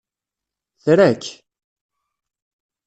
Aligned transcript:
Tra-k! 0.83 1.23